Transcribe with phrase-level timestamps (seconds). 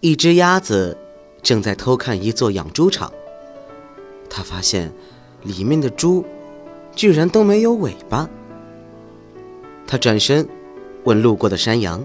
[0.00, 0.96] 一只鸭子
[1.42, 3.12] 正在偷看一座养猪场，
[4.30, 4.92] 它发现
[5.42, 6.24] 里面的猪
[6.94, 8.28] 居然都没有尾巴。
[9.88, 10.48] 他转身
[11.02, 12.04] 问路过的山羊：“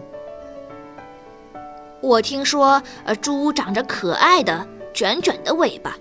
[2.01, 5.95] 我听说，呃，猪长着可爱的卷卷的尾巴，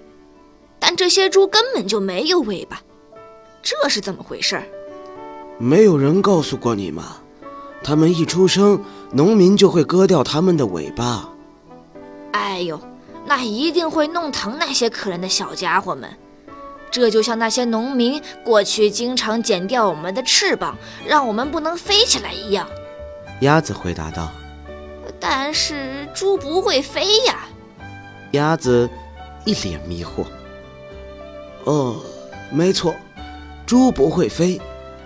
[0.79, 2.81] 但这些猪根本就没有尾巴，
[3.63, 4.63] 这是怎么回事？”
[5.59, 7.19] 没有人告诉过你吗？
[7.85, 11.29] 他们一出生，农民就会割掉他们的尾巴。
[12.33, 12.81] 哎呦，
[13.27, 16.11] 那一定会弄疼那些可怜的小家伙们。
[16.91, 22.69] 这就像那些农民过去经常剪掉我们的翅膀，让我们不能飞起来一样。
[23.41, 24.31] 鸭子回答道
[25.19, 27.47] ：“但是猪不会飞呀。”
[28.33, 28.89] 鸭子
[29.45, 30.27] 一脸迷惑。
[31.65, 31.97] 哦，
[32.51, 32.95] 没错，
[33.65, 34.61] 猪不会飞，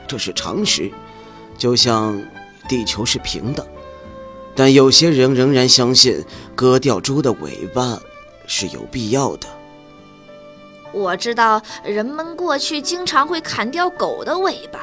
[0.06, 0.90] 这是常识。
[1.56, 2.20] 就像……
[2.68, 3.64] 地球是平的，
[4.56, 8.00] 但有些人仍然相信割掉猪的尾巴
[8.46, 9.46] 是有必要的。
[10.92, 14.80] 我知道人们过去经常会砍掉狗的尾巴，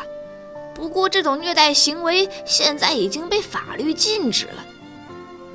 [0.76, 4.64] 不过这种虐待行为现在已经被法律禁止了。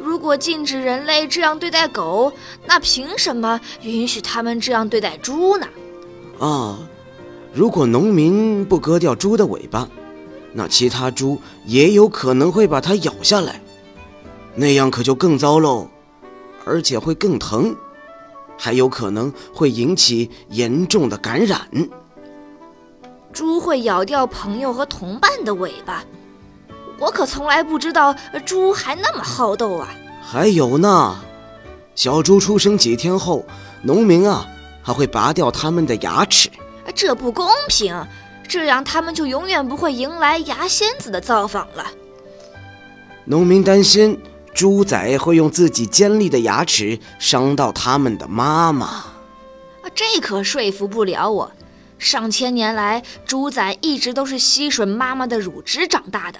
[0.00, 2.32] 如果禁止人类这样对待狗，
[2.66, 5.66] 那凭什么允许他们这样对待猪呢？
[6.40, 6.78] 啊，
[7.52, 9.88] 如果农民不割掉猪的尾巴。
[10.50, 13.60] 那其他猪也有可能会把它咬下来，
[14.60, 15.88] 那样可就更糟喽，
[16.64, 17.76] 而且会更疼，
[18.58, 21.60] 还有可能会引起严重的感染。
[23.32, 26.02] 猪会咬掉朋友和同伴的尾巴，
[26.98, 28.12] 我可从来不知道
[28.44, 29.94] 猪还那么好斗啊！
[30.20, 31.16] 还有呢，
[31.94, 33.46] 小猪出生几天后，
[33.82, 34.44] 农民啊
[34.82, 36.50] 还会拔掉它们的牙齿，
[36.96, 37.94] 这不公平。
[38.48, 41.84] 这样，它们就永远不会迎来牙仙子的造访了。
[43.24, 44.18] 农民担心
[44.54, 48.86] 猪仔会用自己尖利的牙齿伤到他们的妈妈。
[48.86, 51.52] 啊，这可说服不了我。
[51.98, 56.38] 上千年来，猪仔一直都是吸吮妈妈的乳汁长大的。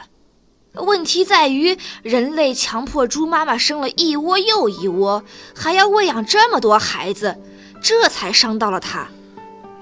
[0.74, 5.24] 问题在于，人类强迫猪妈妈生了一窝又一窝，
[5.54, 7.36] 还要喂养这么多孩子，
[7.82, 9.08] 这才伤到了它。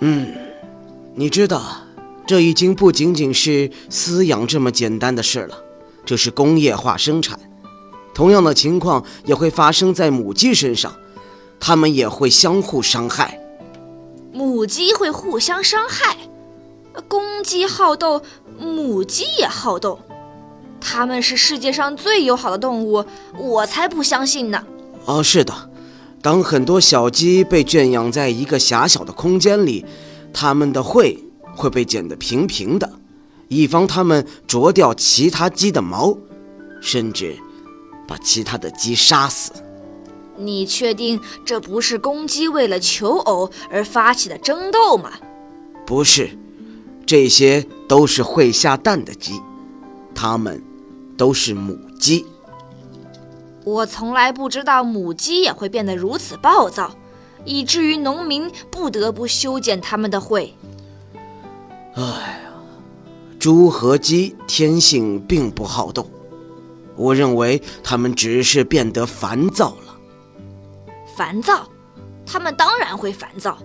[0.00, 0.34] 嗯，
[1.14, 1.82] 你知道。
[2.26, 5.56] 这已经不仅仅是饲养这么简单的事了，
[6.04, 7.38] 这是工业化生产。
[8.16, 10.90] 同样的情况也会发生在母鸡身上，
[11.60, 13.38] 它们也会相互伤害。
[14.32, 16.16] 母鸡会互相伤害？
[17.08, 18.22] 公鸡好斗，
[18.58, 19.98] 母鸡也好斗，
[20.80, 23.04] 它们是世界上最友好的动物，
[23.38, 24.64] 我才不相信呢。
[25.04, 25.52] 哦，是的，
[26.22, 29.84] 当很多小鸡被圈养在一个狭小的空间里，
[30.32, 31.22] 它们的喙。
[31.54, 32.90] 会被剪得平平的，
[33.48, 36.14] 以防它们啄掉其他鸡的毛，
[36.82, 37.34] 甚至
[38.06, 39.52] 把其他的鸡杀死。
[40.38, 45.12] 你确定这不是公鸡为了求偶而发起的争斗吗？
[45.86, 46.36] 不是，
[47.06, 49.40] 这些都是会下蛋的鸡，
[50.14, 50.62] 它们
[51.16, 52.26] 都是母鸡。
[53.64, 56.94] 我从来不知道母鸡也会变得如此暴躁，
[57.44, 60.54] 以至于农民不得不修剪它们的喙。
[61.94, 62.50] 哎呀，
[63.38, 66.08] 猪和鸡天性并不好斗，
[66.96, 69.96] 我认为他们只是变得烦躁了。
[71.16, 71.68] 烦躁？
[72.26, 73.58] 他们当然会烦躁。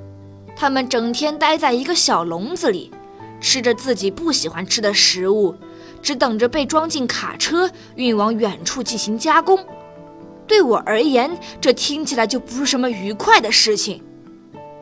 [0.55, 2.91] 他们整天待在一个小笼子里，
[3.39, 5.55] 吃着自己不喜欢吃的食物，
[6.01, 9.57] 只等着被装进卡车运往远处进行加工。
[10.45, 14.03] 对我而言，这听起来就不是什么愉快的事情。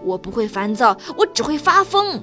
[0.04, 2.22] 我不会烦躁，我只会发疯。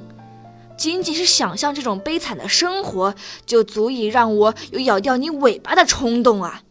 [0.77, 3.15] 仅仅是想象这种悲惨的生活，
[3.45, 6.63] 就足以让我有咬掉你尾巴的冲动啊！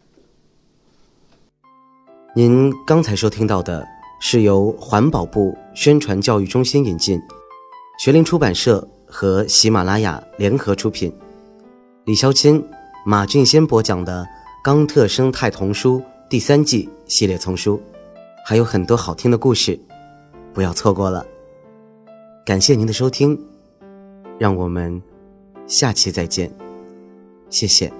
[2.34, 3.86] 您刚才收听到的
[4.20, 7.20] 是由环保部宣传教育中心引进，
[7.98, 11.12] 学林出版社和喜马拉雅联合出品，
[12.04, 12.62] 李潇钦、
[13.04, 14.22] 马俊先播讲的
[14.62, 15.98] 《冈特生态童书》
[16.28, 17.80] 第三季系列丛书，
[18.44, 19.78] 还有很多好听的故事，
[20.52, 21.26] 不要错过了。
[22.44, 23.55] 感谢您的收听。
[24.38, 25.02] 让我们
[25.66, 26.50] 下期再见，
[27.50, 27.92] 谢谢。